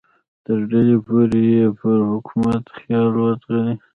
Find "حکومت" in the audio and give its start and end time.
2.11-2.63